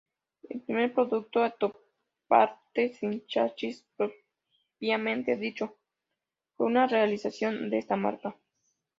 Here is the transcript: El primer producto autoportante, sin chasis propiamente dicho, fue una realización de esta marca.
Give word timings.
El 0.49 0.61
primer 0.61 0.91
producto 0.95 1.43
autoportante, 1.43 2.91
sin 2.95 3.23
chasis 3.27 3.85
propiamente 3.95 5.35
dicho, 5.37 5.77
fue 6.57 6.65
una 6.65 6.87
realización 6.87 7.69
de 7.69 7.77
esta 7.77 7.97
marca. 7.97 8.35